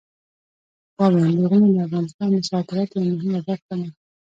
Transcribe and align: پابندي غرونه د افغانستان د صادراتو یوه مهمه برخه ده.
پابندي 0.95 1.43
غرونه 1.49 1.71
د 1.75 1.79
افغانستان 1.87 2.29
د 2.33 2.37
صادراتو 2.49 2.97
یوه 3.07 3.11
مهمه 3.23 3.41
برخه 3.47 3.73
ده. 3.81 3.89